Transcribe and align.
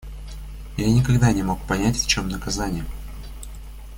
Я 0.77 0.91
никогда 0.91 1.31
не 1.31 1.43
мог 1.43 1.61
понять, 1.67 1.95
в 1.95 2.07
чем 2.07 2.27
наказанье. 2.27 2.83